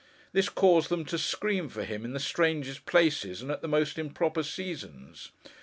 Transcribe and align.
This 0.33 0.49
caused 0.49 0.89
them 0.89 1.05
to 1.05 1.17
scream 1.19 1.69
for 1.69 1.83
him, 1.83 2.03
in 2.05 2.13
the 2.13 2.19
strangest 2.19 2.87
places, 2.87 3.43
and 3.43 3.51
at 3.51 3.61
the 3.61 3.67
most 3.67 3.99
improper 3.99 4.41
seasons. 4.41 5.29